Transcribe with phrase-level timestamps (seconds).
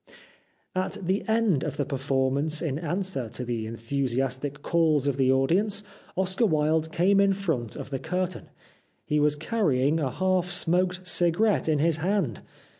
[0.73, 5.83] At the end of the performance in answer to the enthusiastic calls of the audience
[6.17, 8.49] Oscar Wilde came in front of the curtain.
[9.05, 12.41] He was carrying a half smoked cigarette in his hand.